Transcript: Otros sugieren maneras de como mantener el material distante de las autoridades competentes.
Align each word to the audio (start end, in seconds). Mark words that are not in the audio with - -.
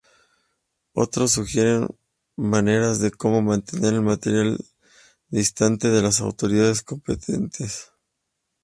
Otros 0.93 1.31
sugieren 1.33 1.87
maneras 2.35 2.99
de 3.01 3.11
como 3.11 3.43
mantener 3.43 3.93
el 3.93 4.01
material 4.01 4.57
distante 5.29 5.89
de 5.89 6.01
las 6.01 6.21
autoridades 6.21 6.81
competentes. 6.81 7.91